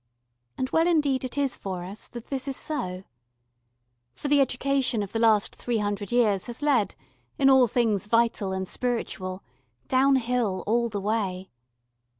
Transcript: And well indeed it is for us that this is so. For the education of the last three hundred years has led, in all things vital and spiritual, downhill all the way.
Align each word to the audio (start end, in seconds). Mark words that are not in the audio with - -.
And 0.57 0.67
well 0.71 0.87
indeed 0.87 1.23
it 1.23 1.37
is 1.37 1.55
for 1.57 1.83
us 1.83 2.07
that 2.07 2.29
this 2.29 2.47
is 2.47 2.57
so. 2.57 3.03
For 4.15 4.29
the 4.29 4.41
education 4.41 5.03
of 5.03 5.13
the 5.13 5.19
last 5.19 5.53
three 5.55 5.77
hundred 5.77 6.11
years 6.11 6.47
has 6.47 6.63
led, 6.63 6.95
in 7.37 7.51
all 7.51 7.67
things 7.67 8.07
vital 8.07 8.51
and 8.51 8.67
spiritual, 8.67 9.43
downhill 9.87 10.63
all 10.65 10.89
the 10.89 11.01
way. 11.01 11.51